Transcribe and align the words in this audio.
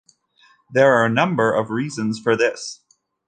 There 0.73 0.93
are 0.95 1.05
a 1.05 1.09
number 1.11 1.53
of 1.53 1.69
reasons 1.69 2.19
for 2.19 2.35
this. 2.35 2.81